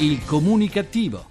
Il 0.00 0.24
comunicativo. 0.24 1.26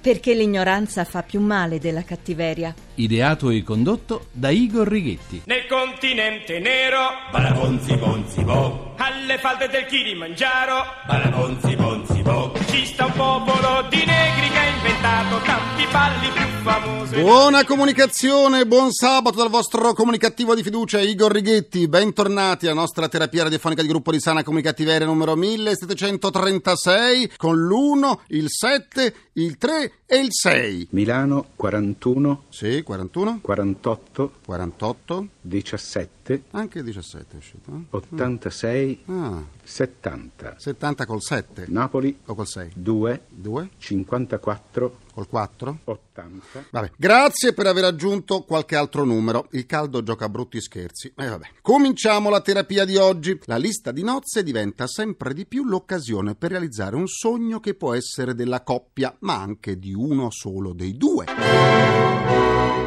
Perché 0.00 0.32
l'ignoranza 0.32 1.04
fa 1.04 1.24
più 1.24 1.40
male 1.40 1.80
della 1.80 2.04
cattiveria. 2.04 2.72
Ideato 2.94 3.50
e 3.50 3.64
condotto 3.64 4.26
da 4.30 4.50
Igor 4.50 4.86
Righetti. 4.86 5.42
Nel 5.46 5.66
continente 5.66 6.60
nero, 6.60 7.00
Barabonzi 7.32 7.96
bonzi 7.96 8.44
bo, 8.44 8.94
alle 8.98 9.38
falde 9.38 9.66
del 9.68 9.86
Kilimangiaro, 9.86 10.84
barabonzi 11.04 11.74
bonzi 11.74 12.22
bo. 12.22 12.55
Ci 12.76 12.84
sta 12.84 13.06
un 13.06 13.12
popolo 13.12 13.86
di 13.88 14.04
negri 14.04 14.50
che 14.50 14.58
ha 14.58 14.66
inventato 14.66 15.38
tanti 15.46 15.86
balli 15.90 16.28
più 16.28 16.44
famosi. 16.62 17.20
Buona 17.22 17.64
comunicazione, 17.64 18.66
buon 18.66 18.92
sabato 18.92 19.38
dal 19.38 19.48
vostro 19.48 19.94
comunicativo 19.94 20.54
di 20.54 20.62
fiducia 20.62 21.00
Igor 21.00 21.32
Righetti. 21.32 21.88
Bentornati 21.88 22.66
alla 22.66 22.74
nostra 22.74 23.08
terapia 23.08 23.44
radiofonica 23.44 23.80
di 23.80 23.88
gruppo 23.88 24.12
di 24.12 24.20
sana 24.20 24.42
comunicativeria 24.42 25.06
numero 25.06 25.34
1736 25.36 27.32
con 27.38 27.56
l'1, 27.56 28.18
il 28.28 28.50
7, 28.50 29.14
il 29.38 29.58
3 29.58 29.92
e 30.06 30.16
il 30.18 30.28
6. 30.30 30.88
Milano 30.90 31.48
41 31.56 32.44
Sì, 32.48 32.82
41, 32.82 33.40
48 33.42 34.32
48, 34.44 35.28
17 35.40 36.42
anche 36.52 36.82
17 36.82 37.34
è 37.34 37.36
uscito. 37.38 37.70
eh? 37.74 37.80
86 37.90 39.02
Ah, 39.06 39.42
70 39.62 40.54
70 40.58 41.06
col 41.06 41.22
7 41.22 41.64
Napoli 41.68 42.16
o 42.26 42.34
col 42.34 42.46
6? 42.46 42.70
2 42.74 43.20
2 43.28 43.70
54 43.76 44.98
col 45.16 45.28
4? 45.28 45.78
80 45.84 46.64
Vabbè, 46.70 46.90
grazie 46.98 47.54
per 47.54 47.66
aver 47.66 47.84
aggiunto 47.84 48.42
qualche 48.42 48.76
altro 48.76 49.04
numero. 49.04 49.48
Il 49.52 49.64
caldo 49.64 50.02
gioca 50.02 50.28
brutti 50.28 50.60
scherzi. 50.60 51.10
E 51.16 51.26
vabbè. 51.26 51.46
Cominciamo 51.62 52.28
la 52.28 52.42
terapia 52.42 52.84
di 52.84 52.96
oggi. 52.96 53.40
La 53.46 53.56
lista 53.56 53.92
di 53.92 54.02
nozze 54.02 54.42
diventa 54.42 54.86
sempre 54.86 55.32
di 55.32 55.46
più 55.46 55.64
l'occasione 55.64 56.34
per 56.34 56.50
realizzare 56.50 56.96
un 56.96 57.06
sogno 57.06 57.60
che 57.60 57.72
può 57.72 57.94
essere 57.94 58.34
della 58.34 58.62
coppia, 58.62 59.16
ma 59.20 59.40
anche 59.40 59.78
di 59.78 59.94
uno 59.94 60.30
solo 60.30 60.74
dei 60.74 60.98
due. 60.98 61.24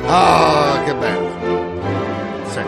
Ah, 0.05 0.83
che 0.86 0.95
bello. 0.95 2.47
Sì. 2.49 2.61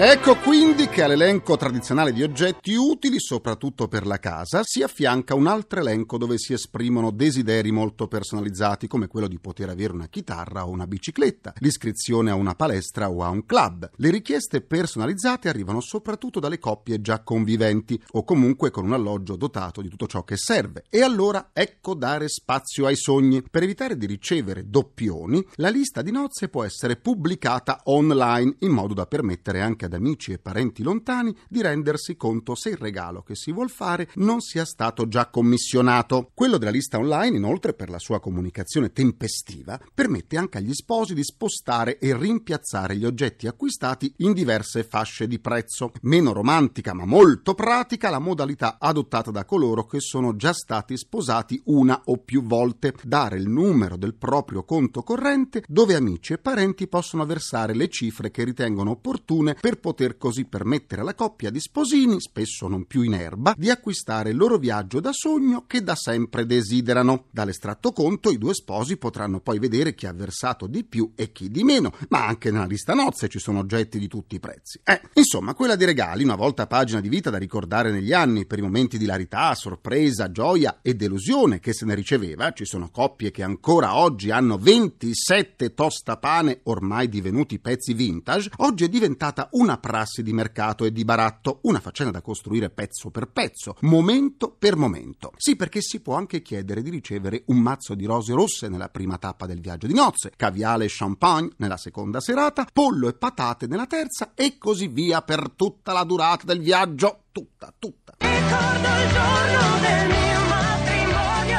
Ecco 0.00 0.36
quindi 0.48 0.88
che 0.88 1.02
all'elenco 1.02 1.58
tradizionale 1.58 2.10
di 2.10 2.22
oggetti 2.22 2.74
utili 2.74 3.20
soprattutto 3.20 3.86
per 3.86 4.06
la 4.06 4.18
casa 4.18 4.62
si 4.64 4.82
affianca 4.82 5.34
un 5.34 5.46
altro 5.46 5.80
elenco 5.80 6.16
dove 6.16 6.38
si 6.38 6.54
esprimono 6.54 7.10
desideri 7.10 7.70
molto 7.70 8.08
personalizzati 8.08 8.86
come 8.86 9.08
quello 9.08 9.28
di 9.28 9.38
poter 9.38 9.68
avere 9.68 9.92
una 9.92 10.06
chitarra 10.06 10.66
o 10.66 10.70
una 10.70 10.86
bicicletta, 10.86 11.52
l'iscrizione 11.58 12.30
a 12.30 12.34
una 12.34 12.54
palestra 12.54 13.10
o 13.10 13.22
a 13.22 13.28
un 13.28 13.44
club. 13.44 13.90
Le 13.96 14.10
richieste 14.10 14.62
personalizzate 14.62 15.50
arrivano 15.50 15.82
soprattutto 15.82 16.40
dalle 16.40 16.58
coppie 16.58 17.02
già 17.02 17.20
conviventi 17.20 18.02
o 18.12 18.24
comunque 18.24 18.70
con 18.70 18.86
un 18.86 18.94
alloggio 18.94 19.36
dotato 19.36 19.82
di 19.82 19.90
tutto 19.90 20.06
ciò 20.06 20.24
che 20.24 20.38
serve. 20.38 20.84
E 20.88 21.02
allora 21.02 21.50
ecco 21.52 21.92
dare 21.92 22.26
spazio 22.30 22.86
ai 22.86 22.96
sogni. 22.96 23.42
Per 23.42 23.62
evitare 23.62 23.98
di 23.98 24.06
ricevere 24.06 24.70
doppioni, 24.70 25.46
la 25.56 25.68
lista 25.68 26.00
di 26.00 26.10
nozze 26.10 26.48
può 26.48 26.64
essere 26.64 26.96
pubblicata 26.96 27.82
online 27.84 28.56
in 28.60 28.70
modo 28.70 28.94
da 28.94 29.04
permettere 29.04 29.60
anche 29.60 29.84
ad 29.84 29.92
amici 29.92 30.32
e 30.32 30.37
parenti 30.38 30.82
lontani 30.82 31.34
di 31.48 31.62
rendersi 31.62 32.16
conto 32.16 32.54
se 32.54 32.70
il 32.70 32.76
regalo 32.76 33.22
che 33.22 33.34
si 33.34 33.52
vuol 33.52 33.70
fare 33.70 34.08
non 34.14 34.40
sia 34.40 34.64
stato 34.64 35.08
già 35.08 35.28
commissionato. 35.28 36.30
Quello 36.34 36.58
della 36.58 36.70
lista 36.70 36.98
online, 36.98 37.36
inoltre, 37.36 37.74
per 37.74 37.90
la 37.90 37.98
sua 37.98 38.20
comunicazione 38.20 38.92
tempestiva, 38.92 39.80
permette 39.94 40.36
anche 40.36 40.58
agli 40.58 40.72
sposi 40.72 41.14
di 41.14 41.24
spostare 41.24 41.98
e 41.98 42.16
rimpiazzare 42.16 42.96
gli 42.96 43.04
oggetti 43.04 43.46
acquistati 43.46 44.12
in 44.18 44.32
diverse 44.32 44.84
fasce 44.84 45.26
di 45.26 45.38
prezzo. 45.38 45.92
Meno 46.02 46.32
romantica 46.32 46.92
ma 46.92 47.04
molto 47.04 47.54
pratica 47.54 48.10
la 48.10 48.18
modalità 48.18 48.76
adottata 48.78 49.30
da 49.30 49.44
coloro 49.44 49.86
che 49.86 50.00
sono 50.00 50.36
già 50.36 50.52
stati 50.52 50.96
sposati 50.96 51.60
una 51.66 52.02
o 52.04 52.18
più 52.18 52.42
volte, 52.42 52.94
dare 53.02 53.36
il 53.36 53.48
numero 53.48 53.96
del 53.96 54.14
proprio 54.14 54.64
conto 54.64 55.02
corrente 55.02 55.62
dove 55.66 55.94
amici 55.94 56.34
e 56.34 56.38
parenti 56.38 56.88
possono 56.88 57.24
versare 57.24 57.74
le 57.74 57.88
cifre 57.88 58.30
che 58.30 58.44
ritengono 58.44 58.90
opportune 58.90 59.54
per 59.54 59.78
poter 59.78 60.17
così 60.18 60.44
permettere 60.44 61.00
alla 61.00 61.14
coppia 61.14 61.50
di 61.50 61.60
sposini, 61.60 62.20
spesso 62.20 62.68
non 62.68 62.84
più 62.86 63.02
in 63.02 63.14
erba, 63.14 63.54
di 63.56 63.70
acquistare 63.70 64.30
il 64.30 64.36
loro 64.36 64.58
viaggio 64.58 65.00
da 65.00 65.12
sogno 65.12 65.64
che 65.66 65.82
da 65.82 65.94
sempre 65.94 66.44
desiderano. 66.44 67.26
Dall'estratto 67.30 67.92
conto 67.92 68.30
i 68.30 68.38
due 68.38 68.52
sposi 68.52 68.96
potranno 68.96 69.40
poi 69.40 69.58
vedere 69.58 69.94
chi 69.94 70.06
ha 70.06 70.12
versato 70.12 70.66
di 70.66 70.84
più 70.84 71.12
e 71.14 71.32
chi 71.32 71.48
di 71.48 71.62
meno, 71.62 71.92
ma 72.08 72.26
anche 72.26 72.50
nella 72.50 72.66
lista 72.66 72.92
nozze 72.92 73.28
ci 73.28 73.38
sono 73.38 73.60
oggetti 73.60 73.98
di 73.98 74.08
tutti 74.08 74.34
i 74.34 74.40
prezzi. 74.40 74.80
Eh, 74.84 75.00
insomma, 75.14 75.54
quella 75.54 75.76
di 75.76 75.84
regali, 75.84 76.24
una 76.24 76.34
volta 76.34 76.66
pagina 76.66 77.00
di 77.00 77.08
vita 77.08 77.30
da 77.30 77.38
ricordare 77.38 77.90
negli 77.90 78.12
anni 78.12 78.44
per 78.44 78.58
i 78.58 78.62
momenti 78.62 78.98
di 78.98 79.04
hilarità, 79.04 79.54
sorpresa, 79.54 80.30
gioia 80.30 80.80
e 80.82 80.94
delusione 80.94 81.60
che 81.60 81.72
se 81.72 81.84
ne 81.84 81.94
riceveva, 81.94 82.52
ci 82.52 82.64
sono 82.64 82.90
coppie 82.90 83.30
che 83.30 83.42
ancora 83.42 83.96
oggi 83.96 84.30
hanno 84.30 84.58
27 84.58 85.74
tostapane 85.74 86.60
ormai 86.64 87.08
divenuti 87.08 87.58
pezzi 87.58 87.94
vintage, 87.94 88.50
oggi 88.56 88.84
è 88.84 88.88
diventata 88.88 89.48
una 89.52 89.78
prassi 89.78 90.07
di 90.16 90.32
mercato 90.32 90.84
e 90.84 90.92
di 90.92 91.04
baratto, 91.04 91.60
una 91.62 91.80
faccenda 91.80 92.12
da 92.12 92.22
costruire 92.22 92.70
pezzo 92.70 93.10
per 93.10 93.28
pezzo, 93.28 93.76
momento 93.80 94.54
per 94.58 94.76
momento. 94.76 95.32
Sì, 95.36 95.56
perché 95.56 95.80
si 95.80 96.00
può 96.00 96.16
anche 96.16 96.42
chiedere 96.42 96.82
di 96.82 96.90
ricevere 96.90 97.42
un 97.46 97.58
mazzo 97.58 97.94
di 97.94 98.04
rose 98.04 98.32
rosse 98.32 98.68
nella 98.68 98.88
prima 98.88 99.18
tappa 99.18 99.46
del 99.46 99.60
viaggio 99.60 99.86
di 99.86 99.94
nozze, 99.94 100.32
caviale 100.36 100.86
e 100.86 100.90
champagne 100.90 101.50
nella 101.56 101.76
seconda 101.76 102.20
serata, 102.20 102.66
pollo 102.72 103.08
e 103.08 103.14
patate 103.14 103.66
nella 103.66 103.86
terza 103.86 104.32
e 104.34 104.58
così 104.58 104.88
via 104.88 105.22
per 105.22 105.50
tutta 105.50 105.92
la 105.92 106.04
durata 106.04 106.44
del 106.44 106.60
viaggio. 106.60 107.24
Tutta, 107.30 107.72
tutta. 107.78 108.14
Ricordo 108.18 108.88
il 108.88 109.10
giorno 109.12 109.78
del 109.80 110.06
mio 110.08 110.40
matrimonio, 110.48 111.58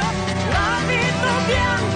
l'abito 0.50 1.46
bianco 1.46 1.89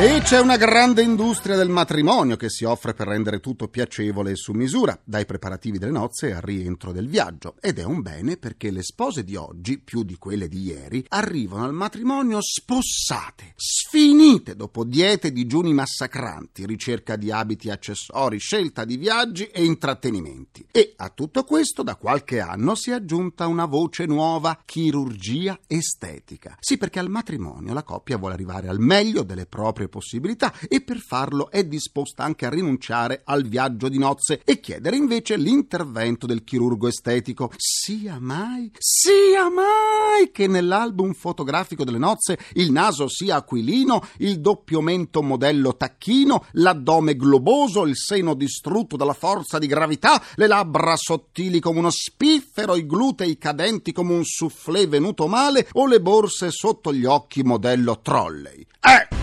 e 0.00 0.20
c'è 0.20 0.38
una 0.38 0.56
grande 0.56 1.02
industria 1.02 1.56
del 1.56 1.70
matrimonio 1.70 2.36
che 2.36 2.48
si 2.48 2.62
offre 2.62 2.94
per 2.94 3.08
rendere 3.08 3.40
tutto 3.40 3.66
piacevole 3.66 4.30
e 4.30 4.36
su 4.36 4.52
misura, 4.52 4.96
dai 5.02 5.26
preparativi 5.26 5.76
delle 5.76 5.90
nozze 5.90 6.32
al 6.32 6.40
rientro 6.40 6.92
del 6.92 7.08
viaggio. 7.08 7.56
Ed 7.60 7.80
è 7.80 7.82
un 7.82 8.00
bene 8.00 8.36
perché 8.36 8.70
le 8.70 8.84
spose 8.84 9.24
di 9.24 9.34
oggi, 9.34 9.80
più 9.80 10.04
di 10.04 10.14
quelle 10.14 10.46
di 10.46 10.62
ieri, 10.62 11.04
arrivano 11.08 11.64
al 11.64 11.72
matrimonio 11.72 12.38
spossate, 12.40 13.54
sfinite 13.56 14.54
dopo 14.54 14.84
diete 14.84 15.28
e 15.28 15.32
digiuni 15.32 15.72
massacranti, 15.72 16.64
ricerca 16.64 17.16
di 17.16 17.32
abiti 17.32 17.68
accessori, 17.68 18.38
scelta 18.38 18.84
di 18.84 18.96
viaggi 18.96 19.46
e 19.46 19.64
intrattenimenti. 19.64 20.68
E 20.70 20.94
a 20.96 21.08
tutto 21.08 21.42
questo 21.42 21.82
da 21.82 21.96
qualche 21.96 22.38
anno 22.38 22.76
si 22.76 22.90
è 22.90 22.94
aggiunta 22.94 23.48
una 23.48 23.64
voce 23.64 24.06
nuova, 24.06 24.60
chirurgia 24.64 25.58
estetica. 25.66 26.56
Sì, 26.60 26.78
perché 26.78 27.00
al 27.00 27.10
matrimonio 27.10 27.74
la 27.74 27.82
coppia 27.82 28.16
vuole 28.16 28.34
arrivare 28.34 28.68
al 28.68 28.78
meglio 28.78 29.24
delle 29.24 29.46
proprie 29.46 29.86
possibilità 29.88 30.52
e 30.68 30.80
per 30.82 30.98
farlo 30.98 31.50
è 31.50 31.64
disposta 31.64 32.24
anche 32.24 32.46
a 32.46 32.50
rinunciare 32.50 33.22
al 33.24 33.44
viaggio 33.44 33.88
di 33.88 33.98
nozze 33.98 34.40
e 34.44 34.60
chiedere 34.60 34.96
invece 34.96 35.36
l'intervento 35.36 36.26
del 36.26 36.44
chirurgo 36.44 36.88
estetico. 36.88 37.52
Sia 37.56 38.18
mai, 38.20 38.70
sia 38.78 39.48
mai 39.48 40.30
che 40.32 40.46
nell'album 40.46 41.12
fotografico 41.12 41.84
delle 41.84 41.98
nozze 41.98 42.38
il 42.54 42.72
naso 42.72 43.08
sia 43.08 43.36
aquilino, 43.36 44.02
il 44.18 44.40
doppio 44.40 44.80
mento 44.80 45.22
modello 45.22 45.76
tacchino, 45.76 46.46
l'addome 46.52 47.16
globoso, 47.16 47.84
il 47.84 47.96
seno 47.96 48.34
distrutto 48.34 48.96
dalla 48.96 49.12
forza 49.12 49.58
di 49.58 49.66
gravità, 49.66 50.22
le 50.36 50.46
labbra 50.46 50.96
sottili 50.96 51.60
come 51.60 51.78
uno 51.78 51.90
spiffero, 51.90 52.76
i 52.76 52.86
glutei 52.86 53.38
cadenti 53.38 53.92
come 53.92 54.14
un 54.14 54.24
soufflé 54.24 54.86
venuto 54.86 55.26
male 55.26 55.68
o 55.72 55.86
le 55.86 56.00
borse 56.00 56.50
sotto 56.50 56.92
gli 56.92 57.04
occhi 57.04 57.42
modello 57.42 58.00
trolley. 58.00 58.66
Eh! 58.80 59.17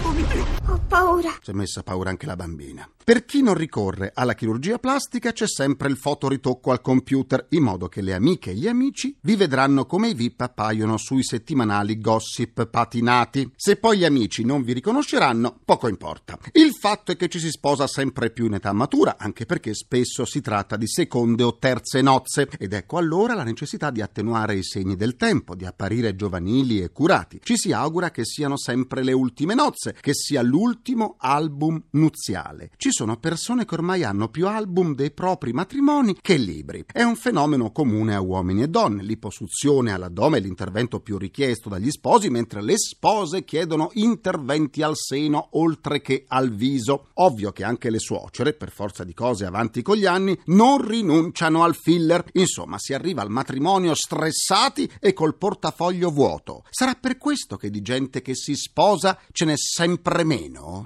Ho 0.67 0.79
paura. 0.87 1.31
Si 1.41 1.51
è 1.51 1.53
messa 1.53 1.83
paura 1.83 2.09
anche 2.09 2.25
la 2.25 2.35
bambina. 2.35 2.89
Per 3.05 3.23
chi 3.23 3.43
non 3.43 3.53
ricorre 3.53 4.09
alla 4.16 4.33
chirurgia 4.33 4.79
plastica 4.79 5.31
c'è 5.31 5.47
sempre 5.47 5.89
il 5.89 5.95
fotoritocco 5.95 6.71
al 6.71 6.81
computer, 6.81 7.45
in 7.49 7.61
modo 7.61 7.88
che 7.88 8.01
le 8.01 8.16
amiche 8.16 8.49
e 8.49 8.55
gli 8.55 8.67
amici 8.67 9.16
vi 9.21 9.35
vedranno 9.35 9.85
come 9.85 10.09
i 10.09 10.16
VIP 10.16 10.41
appaiono 10.41 10.97
sui 10.97 11.23
settimanali 11.23 11.99
gossip 11.99 12.66
patinati. 12.66 13.52
Se 13.55 13.75
poi 13.75 13.99
gli 13.99 14.05
amici 14.05 14.43
non 14.43 14.63
vi 14.63 14.73
riconosceranno, 14.73 15.59
poco 15.63 15.87
importa. 15.87 16.40
Il 16.53 16.72
fatto 16.73 17.11
è 17.11 17.16
che 17.16 17.28
ci 17.28 17.37
si 17.37 17.52
sposa 17.52 17.85
sempre 17.85 18.31
più 18.31 18.47
in 18.47 18.55
età 18.55 18.73
matura, 18.73 19.17
anche 19.19 19.46
perché 19.46 19.75
spesso 19.75 20.25
si 20.25 20.41
tratta 20.41 20.75
di 20.75 20.87
seconde 20.87 21.43
o 21.43 21.59
terze 21.59 22.02
nozze, 22.02 22.49
ed 22.57 22.73
ecco 22.73 22.97
allora 22.97 23.35
la 23.35 23.43
necessità 23.43 23.91
di 23.91 24.02
attenuare 24.02 24.55
i 24.55 24.63
segni 24.63 24.96
del 24.96 25.16
tempo, 25.16 25.53
di 25.53 25.67
apparire 25.67 26.16
giovanili 26.16 26.81
e 26.81 26.90
curati. 26.90 27.40
Ci 27.43 27.55
si 27.55 27.72
augura 27.72 28.09
che 28.09 28.25
siano 28.25 28.57
sempre 28.57 29.03
le 29.03 29.13
ultime 29.13 29.53
nozze, 29.53 29.96
che 30.02 30.16
sia 30.16 30.41
l'ultimo 30.41 31.17
album 31.19 31.79
nuziale. 31.91 32.72
Ci 32.78 32.93
sono 32.95 33.17
persone 33.17 33.65
che 33.65 33.75
ormai 33.75 34.05
hanno 34.05 34.29
più 34.29 34.47
album 34.47 34.95
dei 34.95 35.11
propri 35.11 35.51
matrimoni 35.51 36.15
che 36.21 36.37
libri. 36.37 36.85
È 36.89 37.03
un 37.03 37.17
fenomeno 37.17 37.73
comune 37.73 38.15
a 38.15 38.21
uomini 38.21 38.63
e 38.63 38.69
donne. 38.69 39.03
L'iposuzione 39.03 39.91
all'addome 39.91 40.37
è 40.37 40.39
l'intervento 40.39 41.01
più 41.01 41.17
richiesto 41.17 41.67
dagli 41.67 41.91
sposi, 41.91 42.29
mentre 42.29 42.61
le 42.61 42.77
spose 42.77 43.43
chiedono 43.43 43.89
interventi 43.95 44.81
al 44.81 44.95
seno 44.95 45.49
oltre 45.51 45.99
che 45.99 46.23
al 46.29 46.55
viso. 46.55 47.07
Ovvio 47.15 47.51
che 47.51 47.65
anche 47.65 47.89
le 47.89 47.99
suocere, 47.99 48.53
per 48.53 48.71
forza 48.71 49.03
di 49.03 49.13
cose 49.13 49.43
avanti 49.43 49.81
con 49.81 49.97
gli 49.97 50.05
anni, 50.05 50.39
non 50.45 50.87
rinunciano 50.87 51.65
al 51.65 51.75
filler. 51.75 52.23
Insomma, 52.31 52.77
si 52.79 52.93
arriva 52.93 53.21
al 53.21 53.29
matrimonio 53.29 53.93
stressati 53.93 54.89
e 55.01 55.11
col 55.11 55.35
portafoglio 55.35 56.11
vuoto. 56.11 56.63
Sarà 56.69 56.93
per 56.93 57.17
questo 57.17 57.57
che 57.57 57.69
di 57.69 57.81
gente 57.81 58.21
che 58.21 58.35
si 58.35 58.55
sposa 58.55 59.19
ce 59.33 59.43
n'è 59.43 59.57
sempre 59.57 60.23
meno? 60.23 60.85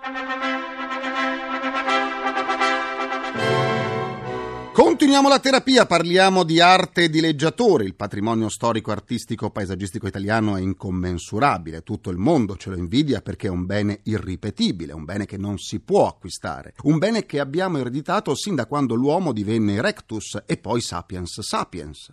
Continuiamo 5.00 5.30
la 5.30 5.40
terapia, 5.40 5.86
parliamo 5.86 6.44
di 6.44 6.60
arte 6.60 7.10
di 7.10 7.22
leggiatori. 7.22 7.86
Il 7.86 7.96
patrimonio 7.96 8.50
storico, 8.50 8.92
artistico, 8.92 9.50
paesaggistico 9.50 10.08
italiano 10.08 10.58
è 10.58 10.60
incommensurabile. 10.60 11.84
Tutto 11.84 12.10
il 12.10 12.18
mondo 12.18 12.58
ce 12.58 12.70
lo 12.70 12.76
invidia 12.76 13.22
perché 13.22 13.48
è 13.48 13.50
un 13.50 13.66
bene 13.66 14.02
irripetibile, 14.04 14.92
un 14.92 15.06
bene 15.06 15.26
che 15.26 15.38
non 15.38 15.58
si 15.58 15.80
può 15.80 16.06
acquistare. 16.06 16.74
Un 16.82 16.98
bene 16.98 17.26
che 17.26 17.40
abbiamo 17.40 17.78
ereditato 17.78 18.36
sin 18.36 18.56
da 18.56 18.66
quando 18.66 18.94
l'uomo 18.94 19.32
divenne 19.32 19.76
erectus 19.76 20.38
e 20.46 20.58
poi 20.58 20.82
sapiens 20.82 21.40
sapiens. 21.40 22.12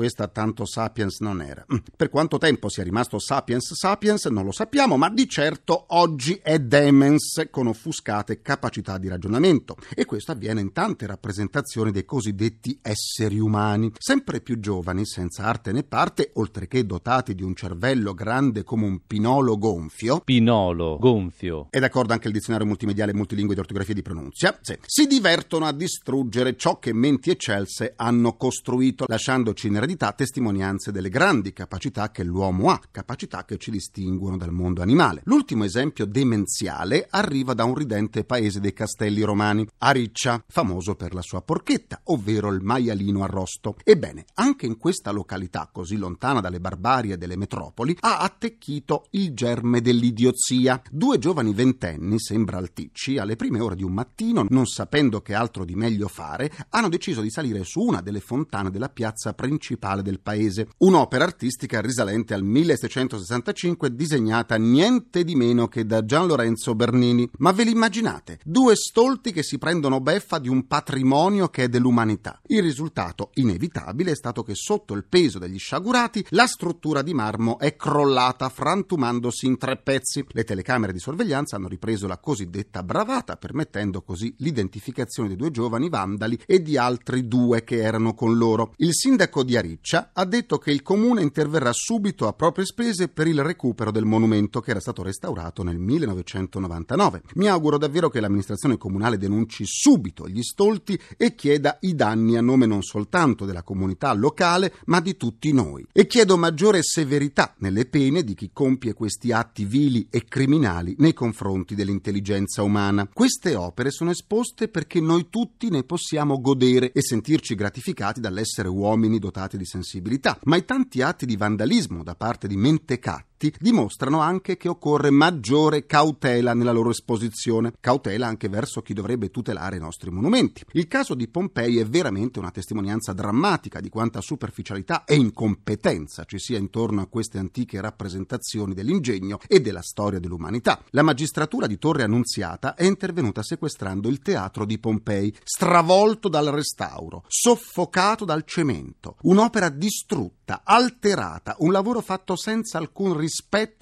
Questa 0.00 0.28
tanto 0.28 0.64
sapiens 0.64 1.20
non 1.20 1.42
era. 1.42 1.62
Mm, 1.70 1.76
Per 1.94 2.08
quanto 2.08 2.38
tempo 2.38 2.70
sia 2.70 2.82
rimasto 2.82 3.18
sapiens 3.18 3.74
sapiens 3.74 4.24
non 4.28 4.46
lo 4.46 4.50
sappiamo, 4.50 4.96
ma 4.96 5.10
di 5.10 5.28
certo 5.28 5.84
oggi 5.88 6.40
è 6.42 6.58
demens 6.58 7.48
con 7.50 7.66
offuscate 7.66 8.40
capacità 8.40 8.96
di 8.96 9.08
ragionamento 9.08 9.76
e 9.94 10.06
questo 10.06 10.32
avviene 10.32 10.62
in 10.62 10.72
tante 10.72 11.06
rappresentazioni 11.06 11.90
dei 11.90 12.06
cosiddetti 12.06 12.78
esseri 12.80 13.38
umani, 13.38 13.92
sempre 13.98 14.40
più 14.40 14.58
giovani, 14.58 15.04
senza 15.04 15.44
arte 15.44 15.70
né 15.70 15.82
parte, 15.82 16.30
oltre 16.36 16.66
che 16.66 16.86
dotati 16.86 17.34
di 17.34 17.42
un 17.42 17.54
cervello 17.54 18.14
grande 18.14 18.64
come 18.64 18.86
un 18.86 19.00
pinolo 19.06 19.58
gonfio, 19.58 20.20
Pinolo, 20.24 20.96
gonfio. 20.98 21.66
è 21.68 21.78
d'accordo 21.78 22.14
anche 22.14 22.28
il 22.28 22.32
dizionario 22.32 22.66
multimediale 22.66 23.12
multilingue 23.12 23.52
di 23.52 23.60
ortografia 23.60 23.92
e 23.92 23.96
di 23.96 24.02
pronunzia? 24.02 24.58
Sì. 24.62 24.78
Si 24.86 25.06
divertono 25.06 25.66
a 25.66 25.72
distruggere 25.74 26.56
ciò 26.56 26.78
che 26.78 26.94
menti 26.94 27.28
eccelse 27.28 27.92
hanno 27.96 28.34
costruito, 28.36 29.04
lasciandoci 29.06 29.66
in 29.66 29.78
eredità 29.90 30.12
testimonianze 30.12 30.92
delle 30.92 31.08
grandi 31.08 31.52
capacità 31.52 32.10
che 32.10 32.22
l'uomo 32.22 32.70
ha, 32.70 32.80
capacità 32.90 33.44
che 33.44 33.56
ci 33.56 33.72
distinguono 33.72 34.36
dal 34.36 34.52
mondo 34.52 34.82
animale. 34.82 35.22
L'ultimo 35.24 35.64
esempio 35.64 36.06
demenziale 36.06 37.08
arriva 37.10 37.54
da 37.54 37.64
un 37.64 37.74
ridente 37.74 38.24
paese 38.24 38.60
dei 38.60 38.72
castelli 38.72 39.22
romani, 39.22 39.66
Ariccia, 39.78 40.44
famoso 40.46 40.94
per 40.94 41.12
la 41.12 41.22
sua 41.22 41.42
porchetta, 41.42 42.02
ovvero 42.04 42.52
il 42.52 42.60
maialino 42.62 43.24
arrosto. 43.24 43.76
Ebbene, 43.82 44.26
anche 44.34 44.66
in 44.66 44.76
questa 44.76 45.10
località, 45.10 45.68
così 45.72 45.96
lontana 45.96 46.40
dalle 46.40 46.60
barbarie 46.60 47.18
delle 47.18 47.36
metropoli, 47.36 47.96
ha 48.00 48.18
attecchito 48.18 49.06
il 49.10 49.34
germe 49.34 49.80
dell'idiozia. 49.80 50.80
Due 50.88 51.18
giovani 51.18 51.52
ventenni, 51.52 52.20
sembra 52.20 52.58
alticci, 52.58 53.18
alle 53.18 53.36
prime 53.36 53.60
ore 53.60 53.74
di 53.74 53.82
un 53.82 53.92
mattino, 53.92 54.46
non 54.50 54.66
sapendo 54.66 55.20
che 55.20 55.34
altro 55.34 55.64
di 55.64 55.74
meglio 55.74 56.06
fare, 56.06 56.50
hanno 56.70 56.88
deciso 56.88 57.22
di 57.22 57.30
salire 57.30 57.64
su 57.64 57.80
una 57.80 58.00
delle 58.00 58.20
fontane 58.20 58.70
della 58.70 58.88
piazza 58.88 59.32
principale 59.34 59.78
del 60.02 60.20
paese. 60.20 60.68
Un'opera 60.78 61.24
artistica 61.24 61.80
risalente 61.80 62.34
al 62.34 62.44
1665 62.44 63.94
disegnata 63.94 64.56
niente 64.56 65.24
di 65.24 65.34
meno 65.34 65.66
che 65.68 65.86
da 65.86 66.04
Gian 66.04 66.26
Lorenzo 66.26 66.74
Bernini. 66.74 67.28
Ma 67.38 67.52
ve 67.52 67.64
l'immaginate? 67.64 68.38
Due 68.44 68.76
stolti 68.76 69.32
che 69.32 69.42
si 69.42 69.58
prendono 69.58 70.00
beffa 70.00 70.38
di 70.38 70.48
un 70.48 70.66
patrimonio 70.66 71.48
che 71.48 71.64
è 71.64 71.68
dell'umanità. 71.68 72.40
Il 72.46 72.62
risultato 72.62 73.30
inevitabile 73.34 74.12
è 74.12 74.14
stato 74.16 74.42
che 74.42 74.54
sotto 74.54 74.94
il 74.94 75.04
peso 75.04 75.38
degli 75.38 75.58
sciagurati 75.58 76.26
la 76.30 76.46
struttura 76.46 77.02
di 77.02 77.14
marmo 77.14 77.58
è 77.58 77.74
crollata 77.74 78.48
frantumandosi 78.48 79.46
in 79.46 79.56
tre 79.56 79.78
pezzi. 79.78 80.24
Le 80.28 80.44
telecamere 80.44 80.92
di 80.92 80.98
sorveglianza 80.98 81.56
hanno 81.56 81.68
ripreso 81.68 82.06
la 82.06 82.18
cosiddetta 82.18 82.82
bravata, 82.82 83.36
permettendo 83.36 84.02
così 84.02 84.34
l'identificazione 84.38 85.28
dei 85.28 85.36
due 85.36 85.50
giovani 85.50 85.88
vandali 85.88 86.38
e 86.46 86.60
di 86.60 86.76
altri 86.76 87.26
due 87.26 87.64
che 87.64 87.80
erano 87.80 88.14
con 88.14 88.36
loro. 88.36 88.74
Il 88.76 88.94
sindaco 88.94 89.42
di 89.42 89.56
Ariccia 89.60 90.10
ha 90.12 90.24
detto 90.24 90.58
che 90.58 90.70
il 90.72 90.82
comune 90.82 91.22
interverrà 91.22 91.70
subito 91.72 92.26
a 92.26 92.32
proprie 92.32 92.64
spese 92.64 93.08
per 93.08 93.26
il 93.26 93.42
recupero 93.42 93.90
del 93.90 94.04
monumento 94.04 94.60
che 94.60 94.70
era 94.70 94.80
stato 94.80 95.02
restaurato 95.02 95.62
nel 95.62 95.78
1999. 95.78 97.22
Mi 97.34 97.46
auguro 97.46 97.78
davvero 97.78 98.08
che 98.08 98.20
l'amministrazione 98.20 98.76
comunale 98.76 99.18
denunci 99.18 99.64
subito 99.64 100.28
gli 100.28 100.42
stolti 100.42 100.98
e 101.16 101.34
chieda 101.34 101.78
i 101.82 101.94
danni 101.94 102.36
a 102.36 102.40
nome 102.40 102.66
non 102.66 102.82
soltanto 102.82 103.44
della 103.44 103.62
comunità 103.62 104.12
locale, 104.12 104.74
ma 104.86 105.00
di 105.00 105.16
tutti 105.16 105.52
noi. 105.52 105.86
E 105.92 106.06
chiedo 106.06 106.36
maggiore 106.36 106.82
severità 106.82 107.54
nelle 107.58 107.86
pene 107.86 108.24
di 108.24 108.34
chi 108.34 108.50
compie 108.52 108.94
questi 108.94 109.32
atti 109.32 109.64
vili 109.64 110.08
e 110.10 110.24
criminali 110.24 110.94
nei 110.98 111.12
confronti 111.12 111.74
dell'intelligenza 111.74 112.62
umana. 112.62 113.08
Queste 113.12 113.54
opere 113.54 113.90
sono 113.90 114.10
esposte 114.10 114.68
perché 114.68 115.00
noi 115.00 115.28
tutti 115.28 115.68
ne 115.70 115.84
possiamo 115.84 116.40
godere 116.40 116.92
e 116.92 117.02
sentirci 117.02 117.54
gratificati 117.54 118.20
dall'essere 118.20 118.68
uomini 118.68 119.18
dotati 119.18 119.49
di 119.56 119.64
sensibilità, 119.64 120.38
ma 120.44 120.56
i 120.56 120.64
tanti 120.64 121.02
atti 121.02 121.26
di 121.26 121.36
vandalismo 121.36 122.02
da 122.02 122.14
parte 122.14 122.48
di 122.48 122.56
mentecatti 122.56 123.29
dimostrano 123.58 124.20
anche 124.20 124.58
che 124.58 124.68
occorre 124.68 125.08
maggiore 125.08 125.86
cautela 125.86 126.52
nella 126.52 126.72
loro 126.72 126.90
esposizione, 126.90 127.72
cautela 127.80 128.26
anche 128.26 128.50
verso 128.50 128.82
chi 128.82 128.92
dovrebbe 128.92 129.30
tutelare 129.30 129.76
i 129.76 129.80
nostri 129.80 130.10
monumenti. 130.10 130.62
Il 130.72 130.88
caso 130.88 131.14
di 131.14 131.28
Pompei 131.28 131.78
è 131.78 131.86
veramente 131.86 132.38
una 132.38 132.50
testimonianza 132.50 133.14
drammatica 133.14 133.80
di 133.80 133.88
quanta 133.88 134.20
superficialità 134.20 135.04
e 135.04 135.14
incompetenza 135.14 136.24
ci 136.24 136.38
sia 136.38 136.58
intorno 136.58 137.00
a 137.00 137.06
queste 137.06 137.38
antiche 137.38 137.80
rappresentazioni 137.80 138.74
dell'ingegno 138.74 139.38
e 139.46 139.60
della 139.60 139.82
storia 139.82 140.18
dell'umanità. 140.18 140.82
La 140.90 141.02
magistratura 141.02 141.66
di 141.66 141.78
Torre 141.78 142.02
Annunziata 142.02 142.74
è 142.74 142.84
intervenuta 142.84 143.42
sequestrando 143.42 144.08
il 144.08 144.18
teatro 144.18 144.66
di 144.66 144.78
Pompei, 144.78 145.34
stravolto 145.42 146.28
dal 146.28 146.46
restauro, 146.46 147.24
soffocato 147.26 148.26
dal 148.26 148.44
cemento, 148.44 149.16
un'opera 149.22 149.70
distrutta, 149.70 150.60
alterata, 150.64 151.54
un 151.60 151.72
lavoro 151.72 152.00
fatto 152.00 152.36
senza 152.36 152.76
alcun 152.76 153.16
rispetto 153.16 153.28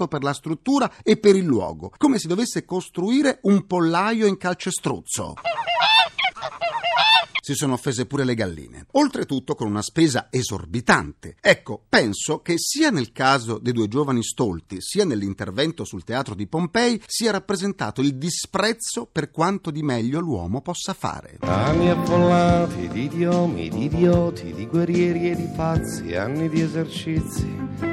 per 0.08 0.22
la 0.22 0.32
struttura 0.32 0.92
e 1.02 1.16
per 1.16 1.36
il 1.36 1.44
luogo, 1.44 1.92
come 1.96 2.18
se 2.18 2.28
dovesse 2.28 2.64
costruire 2.64 3.38
un 3.42 3.66
pollaio 3.66 4.26
in 4.26 4.36
calcestruzzo. 4.36 5.34
Si 7.48 7.54
sono 7.54 7.72
offese 7.72 8.04
pure 8.04 8.24
le 8.24 8.34
galline. 8.34 8.88
Oltretutto 8.92 9.54
con 9.54 9.68
una 9.68 9.80
spesa 9.80 10.26
esorbitante. 10.28 11.36
Ecco, 11.40 11.82
penso 11.88 12.42
che 12.42 12.56
sia 12.58 12.90
nel 12.90 13.10
caso 13.10 13.56
dei 13.56 13.72
due 13.72 13.88
giovani 13.88 14.22
stolti, 14.22 14.82
sia 14.82 15.06
nell'intervento 15.06 15.84
sul 15.84 16.04
teatro 16.04 16.34
di 16.34 16.46
Pompei, 16.46 17.00
sia 17.06 17.30
rappresentato 17.30 18.02
il 18.02 18.16
disprezzo 18.16 19.08
per 19.10 19.30
quanto 19.30 19.70
di 19.70 19.82
meglio 19.82 20.20
l'uomo 20.20 20.60
possa 20.60 20.92
fare. 20.92 21.38
Anni 21.40 21.88
affollati 21.88 22.86
di 22.88 23.04
idiomi, 23.04 23.70
di 23.70 23.84
idioti, 23.84 24.52
di 24.52 24.66
guerrieri 24.66 25.30
e 25.30 25.34
di 25.34 25.48
pazzi, 25.56 26.14
anni 26.16 26.50
di 26.50 26.60
esercizi. 26.60 27.88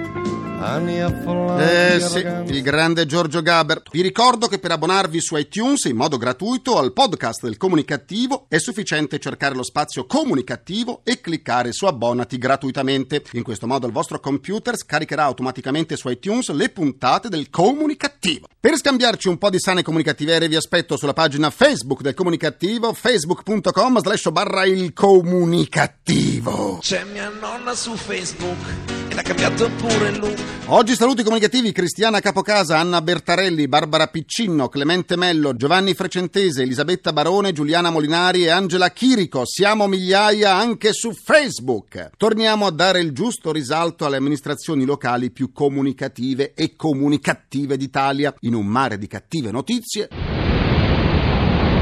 Eh 1.59 1.99
sì, 1.99 2.25
il 2.53 2.61
grande 2.63 3.05
Giorgio 3.05 3.43
Gaber. 3.43 3.83
Vi 3.91 4.01
ricordo 4.01 4.47
che 4.47 4.57
per 4.57 4.71
abbonarvi 4.71 5.21
su 5.21 5.35
iTunes 5.35 5.83
in 5.85 5.95
modo 5.95 6.17
gratuito 6.17 6.79
al 6.79 6.91
podcast 6.91 7.43
del 7.43 7.57
Comunicativo 7.57 8.47
è 8.49 8.57
sufficiente 8.57 9.19
cercare 9.19 9.53
lo 9.53 9.63
spazio 9.63 10.07
Comunicativo 10.07 11.01
e 11.03 11.21
cliccare 11.21 11.71
su 11.71 11.85
abbonati 11.85 12.39
gratuitamente. 12.39 13.23
In 13.33 13.43
questo 13.43 13.67
modo 13.67 13.85
il 13.85 13.93
vostro 13.93 14.19
computer 14.19 14.75
scaricherà 14.75 15.23
automaticamente 15.23 15.95
su 15.95 16.09
iTunes 16.09 16.49
le 16.49 16.69
puntate 16.69 17.29
del 17.29 17.51
Comunicativo. 17.51 18.47
Per 18.59 18.75
scambiarci 18.75 19.27
un 19.27 19.37
po' 19.37 19.51
di 19.51 19.59
sane 19.59 19.83
comunicativerie 19.83 20.47
vi 20.47 20.55
aspetto 20.55 20.97
sulla 20.97 21.13
pagina 21.13 21.51
Facebook 21.51 22.01
del 22.01 22.15
Comunicativo, 22.15 22.91
facebook.com 22.91 23.99
slash 23.99 24.31
barra 24.31 24.65
il 24.65 24.93
comunicativo. 24.93 26.79
C'è 26.81 27.03
mia 27.03 27.29
nonna 27.29 27.75
su 27.75 27.95
Facebook 27.95 29.04
ed 29.15 29.19
ha 29.19 29.21
cambiato 29.21 29.69
pure 29.77 30.11
look. 30.11 30.37
Oggi 30.67 30.95
saluti 30.95 31.23
comunicativi 31.23 31.71
Cristiana 31.71 32.19
Capocasa, 32.19 32.79
Anna 32.79 33.01
Bertarelli, 33.01 33.67
Barbara 33.67 34.07
Piccinno, 34.07 34.67
Clemente 34.67 35.15
Mello, 35.15 35.55
Giovanni 35.55 35.93
Frecentese, 35.93 36.63
Elisabetta 36.63 37.13
Barone, 37.13 37.53
Giuliana 37.53 37.91
Molinari 37.91 38.43
e 38.43 38.49
Angela 38.49 38.89
Chirico. 38.89 39.43
Siamo 39.45 39.87
migliaia 39.87 40.55
anche 40.55 40.91
su 40.91 41.13
Facebook. 41.13 42.09
Torniamo 42.17 42.65
a 42.65 42.71
dare 42.71 42.99
il 42.99 43.13
giusto 43.13 43.51
risalto 43.51 44.05
alle 44.05 44.17
amministrazioni 44.17 44.83
locali 44.83 45.31
più 45.31 45.51
comunicative 45.53 46.53
e 46.53 46.75
comunicative 46.75 47.77
d'Italia 47.77 48.33
in 48.41 48.53
un 48.53 48.65
mare 48.65 48.97
di 48.97 49.07
cattive 49.07 49.51
notizie. 49.51 50.09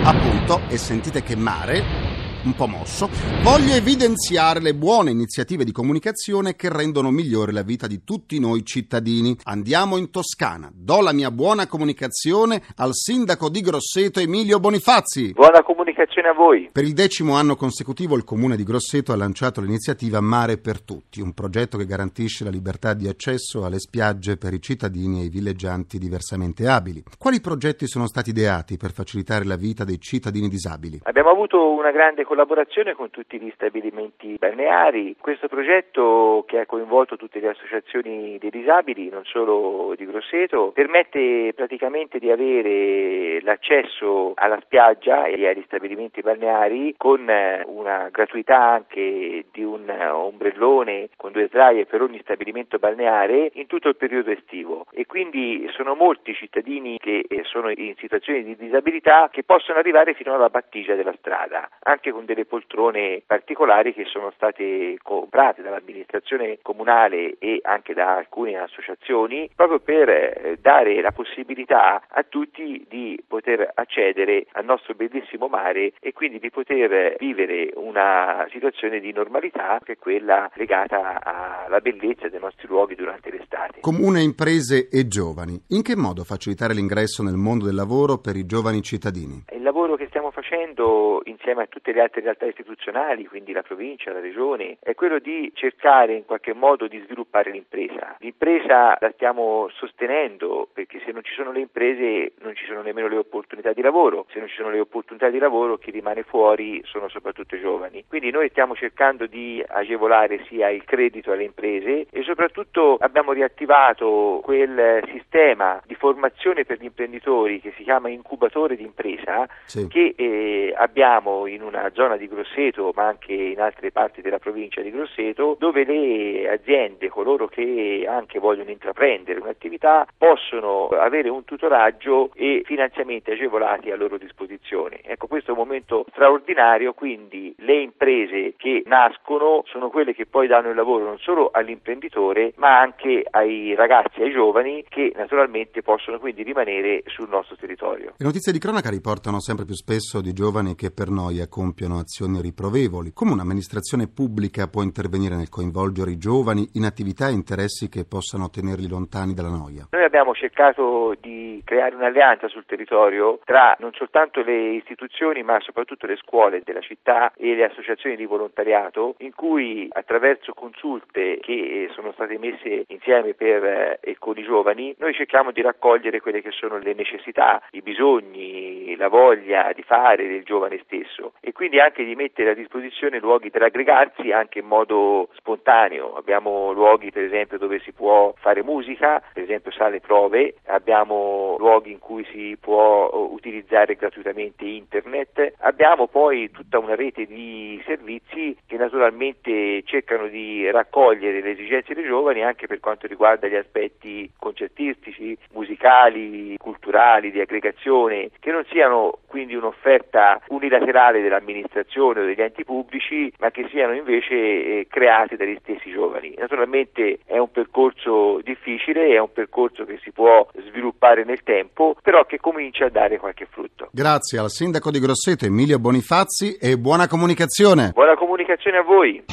Appunto, 0.03 0.61
e 0.67 0.77
sentite 0.77 1.23
che 1.23 1.35
mare 1.35 2.02
un 2.43 2.55
po' 2.55 2.67
mosso, 2.67 3.09
voglio 3.41 3.73
evidenziare 3.73 4.59
le 4.59 4.73
buone 4.73 5.12
iniziative 5.12 5.63
di 5.63 5.71
comunicazione 5.71 6.55
che 6.55 6.69
rendono 6.69 7.09
migliore 7.09 7.51
la 7.51 7.62
vita 7.62 7.88
di 7.88 8.03
tutti 8.03 8.39
noi 8.39 8.65
cittadini. 8.65 9.38
Andiamo 9.43 9.97
in 9.97 10.12
Toscana. 10.12 10.69
Do 10.73 11.01
la 11.01 11.13
mia 11.13 11.31
buona 11.31 11.67
comunicazione 11.67 12.62
al 12.77 12.93
sindaco 12.93 13.50
di 13.50 13.62
Grosseto 13.62 14.19
Emilio 14.19 14.59
Bonifazzi. 14.59 15.31
Buona 15.33 15.63
comunicazione 15.63 16.29
a 16.29 16.33
voi. 16.33 16.69
Per 16.71 16.83
il 16.83 16.93
decimo 16.93 17.35
anno 17.35 17.55
consecutivo 17.55 18.15
il 18.15 18.23
comune 18.23 18.55
di 18.55 18.63
Grosseto 18.63 19.13
ha 19.13 19.15
lanciato 19.15 19.62
l'iniziativa 19.62 20.19
Mare 20.19 20.57
per 20.57 20.81
tutti, 20.81 21.21
un 21.21 21.33
progetto 21.33 21.77
che 21.77 21.85
garantisce 21.85 22.43
la 22.43 22.50
libertà 22.50 22.93
di 22.93 23.07
accesso 23.07 23.63
alle 23.63 23.79
spiagge 23.79 24.38
per 24.38 24.53
i 24.53 24.62
cittadini 24.62 25.21
e 25.21 25.25
i 25.25 25.29
villeggianti 25.29 25.97
diversamente 25.97 26.67
abili. 26.67 27.03
Quali 27.17 27.39
progetti 27.39 27.88
sono 27.88 28.07
stati 28.07 28.31
ideati 28.31 28.77
per 28.77 28.91
facilitare 28.91 29.45
la 29.45 29.55
vita 29.55 29.83
dei 29.83 30.00
cittadini 30.00 30.50
disabili? 30.50 31.00
Abbiamo 31.03 31.29
avuto 31.29 31.71
una 31.71 31.91
grande 31.91 32.25
collaborazione 32.33 32.95
con 32.95 33.11
tutti 33.11 33.39
gli 33.39 33.51
stabilimenti 33.53 34.37
balneari. 34.39 35.15
Questo 35.19 35.47
progetto 35.47 36.43
che 36.47 36.61
ha 36.61 36.65
coinvolto 36.65 37.15
tutte 37.15 37.39
le 37.39 37.49
associazioni 37.49 38.39
dei 38.39 38.49
disabili, 38.49 39.07
non 39.09 39.23
solo 39.23 39.93
di 39.95 40.03
Grosseto, 40.07 40.71
permette 40.71 41.53
praticamente 41.53 42.17
di 42.17 42.31
avere 42.31 43.39
l'accesso 43.43 44.31
alla 44.33 44.59
spiaggia 44.61 45.25
e 45.25 45.47
agli 45.47 45.61
stabilimenti 45.67 46.21
balneari 46.21 46.95
con 46.97 47.29
eh, 47.29 47.61
una 47.67 48.09
gratuità 48.09 48.59
anche 48.59 49.45
di 49.51 49.63
un 49.63 49.87
ombrellone 49.87 51.09
con 51.15 51.33
due 51.33 51.45
sdraie 51.49 51.85
per 51.85 52.01
ogni 52.01 52.19
stabilimento 52.21 52.79
balneare 52.79 53.51
in 53.53 53.67
tutto 53.67 53.89
il 53.89 53.95
periodo 53.95 54.31
estivo 54.31 54.87
e 54.91 55.05
quindi 55.05 55.69
sono 55.75 55.93
molti 55.93 56.31
i 56.31 56.35
cittadini 56.35 56.97
che 56.97 57.25
eh, 57.27 57.43
sono 57.43 57.69
in 57.69 57.93
situazioni 57.97 58.43
di 58.43 58.55
disabilità 58.55 59.29
che 59.31 59.43
possono 59.43 59.77
arrivare 59.77 60.15
fino 60.15 60.33
alla 60.33 60.49
battigia 60.49 60.95
della 60.95 61.13
strada, 61.19 61.69
anche 61.83 62.11
con 62.11 62.23
delle 62.25 62.46
poltrone 62.46 63.22
particolari 63.25 63.94
che 63.94 64.06
sono 64.06 64.32
state 64.36 64.98
comprate 65.01 65.62
dall'amministrazione 65.62 66.60
comunale 66.62 67.36
e 67.39 67.60
anche 67.63 67.94
da 67.94 68.15
alcune 68.15 68.58
associazioni 68.58 69.50
proprio 69.56 69.80
per 69.80 70.10
eh, 70.10 70.58
dare 70.62 71.01
la 71.01 71.12
possibilità 71.12 72.03
a 72.08 72.24
tutti 72.24 72.86
di 72.88 73.22
poter 73.27 73.72
accedere 73.74 74.46
al 74.53 74.65
nostro 74.65 74.94
bellissimo 74.94 75.48
mare 75.48 75.94
e 76.00 76.13
quindi 76.13 76.39
di 76.39 76.50
poter 76.50 77.15
vivere 77.18 77.72
una 77.75 78.48
situazione 78.51 79.00
di 79.00 79.12
normalità 79.12 79.80
che 79.84 79.94
è 79.94 79.98
quella 79.98 80.50
legata 80.56 81.65
alla 81.65 81.80
bellezza 81.80 82.27
dei 82.27 82.39
nostri 82.39 82.68
luoghi 82.68 82.96
durante 82.96 83.32
l'estate. 83.32 83.80
Comune, 83.82 84.22
imprese 84.22 84.89
e 84.89 85.08
giovani. 85.08 85.60
In 85.70 85.82
che 85.82 85.96
modo 85.96 86.24
facilitare 86.24 86.74
l'ingresso 86.74 87.24
nel 87.24 87.36
mondo 87.36 87.65
del 87.65 87.75
lavoro 87.75 88.18
per 88.18 88.36
i 88.36 88.46
giovani 88.46 88.82
cittadini? 88.82 89.46
Il 89.63 89.70
lavoro 89.70 89.96
che 89.96 90.08
stiamo 90.08 90.29
facendo 90.29 91.22
insieme 91.24 91.63
a 91.63 91.67
tutte 91.67 91.93
le 91.93 92.01
altre 92.01 92.20
realtà 92.20 92.46
istituzionali, 92.46 93.25
quindi 93.25 93.53
la 93.53 93.62
provincia, 93.62 94.12
la 94.12 94.20
regione, 94.20 94.75
è 94.82 94.93
quello 94.93 95.20
di 95.20 95.53
cercare 95.55 96.15
in 96.15 96.25
qualche 96.25 96.53
modo 96.53 96.86
di 96.88 97.01
sviluppare 97.05 97.50
l'impresa. 97.50 98.17
L'impresa 98.20 98.98
la 99.00 99.12
stiamo 99.13 99.70
sostenendo 99.72 100.67
perché 100.74 101.00
se 101.05 101.13
non 101.13 101.24
ci 101.24 101.34
sono 101.34 101.53
le 101.53 101.62
imprese 101.62 102.34
non 102.41 102.53
ci 102.55 102.65
sono 102.65 102.82
nemmeno 102.82 103.08
le 103.08 103.15
opportunità 103.15 103.72
di 103.72 103.82
lavoro, 103.82 104.25
se 104.34 104.39
non 104.39 104.50
ci 104.50 104.55
sono 104.55 104.70
le 104.70 104.82
opportunità 104.82 105.29
di 105.29 105.38
lavoro 105.38 105.77
chi 105.77 105.91
rimane 105.91 106.24
fuori 106.24 106.82
sono 106.84 107.08
soprattutto 107.08 107.55
i 107.55 107.62
giovani. 107.62 108.03
Quindi 108.05 108.32
noi 108.32 108.50
stiamo 108.50 108.75
cercando 108.75 109.27
di 109.27 109.63
agevolare 109.65 110.43
sia 110.50 110.67
il 110.72 110.84
credito 110.84 111.32
alle 111.32 111.46
imprese 111.46 112.08
e 112.12 112.22
soprattutto 112.24 112.98
abbiamo 113.00 113.32
riattivato 113.32 114.41
quel 114.43 115.05
sistema 115.10 115.82
di 115.86 115.96
formazione 115.96 116.65
per 116.65 116.79
gli 116.79 116.84
imprenditori 116.84 117.62
che 117.62 117.72
si 117.77 117.84
chiama 117.84 118.10
incubatore 118.10 118.75
di 118.75 118.84
impresa 118.84 119.48
Sì. 119.65 119.88
che 119.88 120.13
eh, 120.15 120.74
abbiamo 120.77 121.48
in 121.48 121.62
una 121.62 121.89
zona 121.93 122.15
di 122.17 122.27
Grosseto 122.27 122.91
ma 122.95 123.07
anche 123.07 123.33
in 123.33 123.60
altre 123.60 123.91
parti 123.91 124.22
della 124.22 124.39
provincia 124.39 124.81
di 124.81 124.91
Grosseto 124.91 125.55
dove 125.57 125.83
le 125.83 126.50
aziende, 126.50 127.10
coloro 127.10 127.48
che 127.48 128.05
anche 128.07 128.39
vogliono 128.39 128.69
intraprendere 128.69 129.39
un'attività 129.39 130.05
possono 130.17 130.88
avere 130.88 131.29
un 131.29 131.43
tutoraggio 131.45 132.31
e 132.36 132.62
finanziamenti 132.65 133.31
agevolati 133.31 133.91
a 133.91 133.95
loro 133.95 134.17
disposizione. 134.17 135.00
Ecco, 135.03 135.27
questo 135.27 135.51
è 135.51 135.53
un 135.53 135.60
momento 135.60 136.05
straordinario, 136.10 136.93
quindi 136.93 137.53
le 137.60 137.81
imprese 137.81 138.53
che 138.57 138.83
nascono 138.86 139.63
sono 139.65 139.89
quelle 139.89 140.13
che 140.13 140.25
poi 140.25 140.48
danno 140.48 140.69
il 140.69 140.75
lavoro 140.75 141.05
non 141.05 141.17
solo 141.19 141.50
all'imprenditore 141.51 142.53
ma 142.55 142.79
anche 142.79 143.25
ai 143.29 143.75
ragazzi, 143.75 144.22
ai 144.22 144.31
giovani 144.31 144.83
che 144.88 145.12
naturalmente 145.15 145.81
possono 145.81 146.19
quindi 146.19 146.43
rimanere 146.43 147.03
sul 147.07 147.29
nostro 147.29 147.55
territorio. 147.55 148.13
Le 148.17 148.25
notizie 148.25 148.51
di 148.51 148.60
cronaca 148.60 148.89
riportano 148.89 149.39
sempre 149.43 149.65
più 149.65 149.75
spesso 149.75 150.21
di 150.21 150.31
giovani 150.31 150.73
che 150.73 150.89
per 150.89 151.09
noia 151.09 151.50
compiono 151.50 152.00
azioni 152.00 152.39
riprovevoli. 152.39 153.12
Come 153.12 153.33
un'amministrazione 153.33 154.07
pubblica 154.07 154.69
può 154.69 154.83
intervenire 154.83 155.35
nel 155.35 155.50
coinvolgere 155.50 156.12
i 156.12 156.17
giovani 156.17 156.69
in 156.75 156.85
attività 156.85 157.27
e 157.27 157.33
interessi 157.33 157.89
che 157.89 158.05
possano 158.05 158.50
tenerli 158.50 158.88
lontani 158.88 159.33
dalla 159.33 159.50
noia? 159.50 159.88
Noi 159.91 160.03
abbiamo 160.05 160.33
cercato 160.33 161.13
di 161.19 161.62
creare 161.65 161.95
un'alleanza 161.95 162.47
sul 162.47 162.65
territorio 162.65 163.39
tra 163.43 163.75
non 163.79 163.91
soltanto 163.93 164.41
le 164.41 164.75
istituzioni 164.75 165.43
ma 165.43 165.59
soprattutto 165.59 166.07
le 166.07 166.15
scuole 166.15 166.62
della 166.63 166.79
città 166.79 167.33
e 167.35 167.53
le 167.53 167.65
associazioni 167.65 168.15
di 168.15 168.25
volontariato 168.25 169.15
in 169.19 169.33
cui 169.35 169.89
attraverso 169.91 170.53
consulte 170.53 171.39
che 171.41 171.51
eh, 171.51 171.89
sono 171.93 172.13
state 172.13 172.38
messe 172.38 172.85
insieme 172.88 173.33
per 173.33 173.63
eh, 173.65 174.00
e 174.01 174.15
con 174.17 174.38
i 174.38 174.43
giovani 174.43 174.95
noi 175.00 175.13
cerchiamo 175.13 175.51
di 175.51 175.62
raccogliere 175.62 176.21
quelle 176.21 176.41
che 176.41 176.51
sono 176.51 176.77
le 176.77 176.93
necessità, 176.93 177.62
i 177.71 177.81
bisogni, 177.81 178.73
la 178.97 179.07
voglia 179.07 179.71
di 179.73 179.83
fare 179.83 180.27
del 180.27 180.43
giovane 180.43 180.81
stesso 180.83 181.33
e 181.39 181.51
quindi 181.51 181.79
anche 181.79 182.03
di 182.03 182.15
mettere 182.15 182.51
a 182.51 182.55
disposizione 182.55 183.19
luoghi 183.19 183.49
per 183.49 183.63
aggregarsi 183.63 184.31
anche 184.31 184.59
in 184.59 184.65
modo 184.65 185.29
spontaneo. 185.35 186.15
Abbiamo 186.15 186.71
luoghi 186.71 187.11
per 187.11 187.23
esempio 187.23 187.57
dove 187.57 187.79
si 187.79 187.91
può 187.91 188.33
fare 188.37 188.63
musica, 188.63 189.21
per 189.33 189.43
esempio 189.43 189.71
sale 189.71 189.99
prove, 189.99 190.55
abbiamo 190.67 191.55
luoghi 191.57 191.91
in 191.91 191.99
cui 191.99 192.25
si 192.31 192.57
può 192.59 193.09
eh, 193.11 193.17
utilizzare 193.17 193.95
gratuitamente 193.95 194.65
internet, 194.65 195.53
abbiamo 195.59 196.07
poi 196.07 196.51
tutta 196.51 196.79
una 196.79 196.95
rete 196.95 197.25
di 197.25 197.81
servizi 197.85 198.55
che 198.65 198.77
naturalmente 198.77 199.83
cercano 199.83 200.27
di 200.27 200.69
raccogliere 200.69 201.41
le 201.41 201.51
esigenze 201.51 201.93
dei 201.93 202.05
giovani 202.05 202.43
anche 202.43 202.67
per 202.67 202.79
quanto 202.79 203.07
riguarda 203.07 203.47
gli 203.47 203.55
aspetti 203.55 204.29
concertistici, 204.37 205.37
musicali, 205.53 206.57
culturali, 206.57 207.31
di 207.31 207.39
aggregazione, 207.39 208.29
che 208.39 208.51
non 208.51 208.65
siano 208.74 209.20
quindi 209.27 209.53
un'offerta 209.56 210.42
unilaterale 210.50 211.22
dell'amministrazione 211.22 212.22
o 212.22 212.25
degli 212.25 212.42
enti 212.42 212.65
pubblici, 212.65 213.32
ma 213.39 213.51
che 213.51 213.68
siano 213.70 213.94
invece 213.94 214.34
eh, 214.34 214.88
create 214.89 215.38
dagli 215.38 215.58
stessi 215.62 215.92
giovani. 215.92 216.34
Naturalmente 216.38 217.20
è 217.25 217.38
un 217.38 217.51
percorso 217.51 218.42
difficile, 218.44 219.08
è 219.08 219.20
un 219.20 219.32
percorso 219.32 219.86
che 219.86 220.00
si 220.03 220.12
può 220.12 220.48
sviluppare 220.68 221.24
nel 221.24 221.44
tempo, 221.44 221.96
però 222.01 222.25
che 222.25 222.39
comincia 222.39 222.86
a 222.86 222.89
dare 222.89 223.20
qualche 223.20 223.48
frutto. 223.50 223.89
Grazie 223.92 224.39
al 224.39 224.50
sindaco 224.50 224.89
di 224.92 225.00
Grosseto 225.00 225.46
Emilio 225.46 225.80
Bonifazzi 225.80 226.58
e 226.58 226.77
buona 226.77 227.08
comunicazione. 227.08 227.92
Buona 227.94 228.15
comunicazione 228.15 228.77
a 228.77 228.84
voi. 228.84 229.24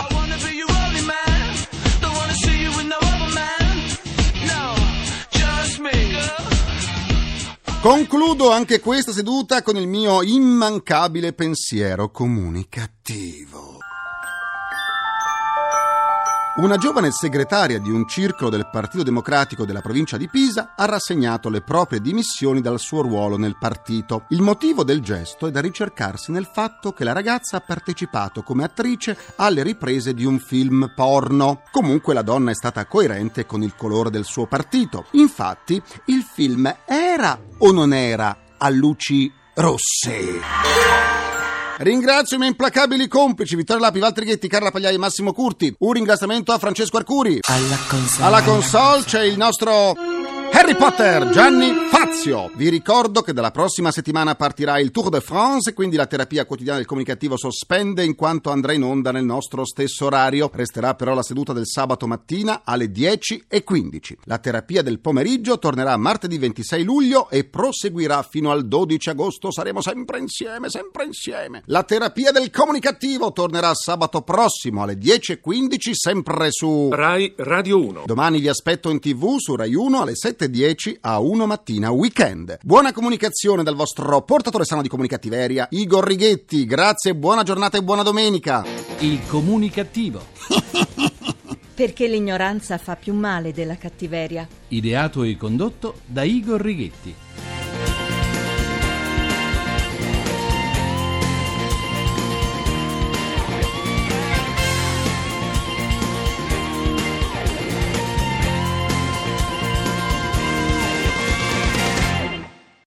See 2.41 2.63
you 2.63 2.71
with 2.71 2.87
no 2.87 2.97
other 2.97 3.35
man. 3.35 3.91
No, 4.47 4.75
just 5.31 5.81
me. 5.81 5.91
Concludo 7.83 8.51
anche 8.51 8.79
questa 8.79 9.11
seduta 9.11 9.63
con 9.63 9.75
il 9.79 9.89
mio 9.89 10.23
immancabile 10.23 11.33
pensiero 11.33 12.11
comunicativo. 12.11 13.79
Una 16.61 16.76
giovane 16.76 17.11
segretaria 17.11 17.81
di 17.81 17.90
un 17.90 18.07
circolo 18.07 18.50
del 18.50 18.69
Partito 18.71 19.02
Democratico 19.02 19.64
della 19.64 19.81
provincia 19.81 20.19
di 20.19 20.29
Pisa 20.29 20.75
ha 20.76 20.85
rassegnato 20.85 21.49
le 21.49 21.62
proprie 21.62 22.02
dimissioni 22.02 22.61
dal 22.61 22.79
suo 22.79 23.00
ruolo 23.00 23.38
nel 23.38 23.57
partito. 23.59 24.26
Il 24.29 24.43
motivo 24.43 24.85
del 24.85 25.00
gesto 25.00 25.47
è 25.47 25.50
da 25.50 25.62
ricercarsi 25.62 26.33
nel 26.33 26.45
fatto 26.45 26.93
che 26.93 27.02
la 27.02 27.14
ragazza 27.14 27.57
ha 27.57 27.61
partecipato 27.61 28.43
come 28.43 28.64
attrice 28.64 29.17
alle 29.37 29.62
riprese 29.62 30.12
di 30.12 30.26
un 30.26 30.38
film 30.38 30.93
porno. 30.95 31.62
Comunque 31.71 32.12
la 32.12 32.21
donna 32.21 32.50
è 32.50 32.55
stata 32.55 32.85
coerente 32.85 33.47
con 33.47 33.62
il 33.62 33.75
colore 33.75 34.11
del 34.11 34.26
suo 34.26 34.45
partito. 34.45 35.07
Infatti, 35.12 35.83
il 36.07 36.23
film 36.23 36.71
era 36.85 37.40
o 37.57 37.73
non 37.73 37.95
era 37.95 38.37
a 38.59 38.69
luci 38.69 39.33
rosse? 39.55 41.10
Ringrazio 41.83 42.37
i 42.37 42.39
miei 42.39 42.51
implacabili 42.51 43.09
complici 43.09 43.57
Vittorio 43.57 43.81
Lapi, 43.83 44.01
Walter 44.01 44.25
Ghetti, 44.25 44.49
Carla 44.49 44.71
Pagliai 44.71 44.97
e 44.97 44.99
Massimo 44.99 45.33
Curti. 45.33 45.75
Un 45.79 45.93
ringraziamento 45.93 46.53
a 46.53 46.59
Francesco 46.59 46.99
Arcuri. 46.99 47.39
Alla 47.41 47.79
console. 47.89 48.27
Alla 48.27 48.43
console 48.43 49.03
c'è 49.05 49.23
il 49.23 49.39
nostro 49.39 49.95
Harry 50.62 50.76
Potter, 50.76 51.31
Gianni 51.31 51.88
Fazio. 51.88 52.50
Vi 52.55 52.69
ricordo 52.69 53.23
che 53.23 53.33
dalla 53.33 53.50
prossima 53.50 53.90
settimana 53.90 54.35
partirà 54.35 54.79
il 54.79 54.90
Tour 54.90 55.09
de 55.09 55.23
France, 55.23 55.73
quindi 55.73 55.97
la 55.97 56.07
terapia 56.07 56.45
quotidiana 56.45 56.76
del 56.76 56.87
comunicativo 56.87 57.38
sospende 57.38 58.05
in 58.05 58.14
quanto 58.14 58.50
andrà 58.50 58.75
in 58.75 58.83
onda 58.83 59.11
nel 59.11 59.25
nostro 59.25 59.64
stesso 59.64 60.05
orario. 60.05 60.50
Resterà 60.52 60.95
però 60.95 61.14
la 61.14 61.23
seduta 61.23 61.55
del 61.55 61.67
sabato 61.67 62.07
mattina 62.07 62.61
alle 62.62 62.90
10 62.90 63.45
e 63.49 63.64
15. 63.64 64.19
La 64.25 64.37
terapia 64.37 64.83
del 64.83 65.00
pomeriggio 65.00 65.59
tornerà 65.59 65.97
martedì 65.97 66.37
26 66.37 66.85
luglio 66.85 67.31
e 67.31 67.45
proseguirà 67.45 68.23
fino 68.23 68.50
al 68.50 68.69
12 68.69 69.09
agosto. 69.09 69.50
Saremo 69.50 69.81
sempre 69.81 70.19
insieme, 70.19 70.69
sempre 70.69 71.05
insieme. 71.05 71.62
La 71.67 71.85
terapia 71.85 72.33
del 72.33 72.50
comunicativo 72.50 73.33
tornerà 73.33 73.73
sabato 73.75 74.21
prossimo 74.21 74.83
alle 74.83 74.99
10 74.99 75.33
e 75.33 75.40
15, 75.40 75.95
sempre 75.95 76.49
su 76.50 76.90
Rai 76.93 77.33
Radio 77.38 77.83
1. 77.83 78.02
Domani 78.05 78.40
vi 78.40 78.49
aspetto 78.49 78.90
in 78.90 79.00
tv 79.00 79.38
su 79.38 79.57
Rai 79.57 79.75
1 79.75 80.02
alle 80.02 80.17
7.10 80.50 80.97
a 81.00 81.19
1 81.21 81.47
mattina 81.47 81.90
weekend. 81.90 82.59
Buona 82.62 82.92
comunicazione 82.92 83.62
dal 83.62 83.75
vostro 83.76 84.21
portatore 84.23 84.64
sano 84.64 84.83
di 84.83 84.88
comunicattiveria, 84.88 85.69
Igor 85.71 86.04
Righetti. 86.04 86.66
Grazie, 86.66 87.14
buona 87.14 87.42
giornata 87.42 87.78
e 87.78 87.83
buona 87.83 88.02
domenica. 88.02 88.64
Il 88.99 89.21
comunicativo. 89.26 90.21
Perché 91.75 92.09
l'ignoranza 92.09 92.76
fa 92.76 92.97
più 92.97 93.14
male 93.14 93.52
della 93.52 93.76
cattiveria. 93.76 94.47
Ideato 94.69 95.23
e 95.23 95.37
condotto 95.37 96.00
da 96.04 96.25
Igor 96.25 96.61
Righetti. 96.61 97.14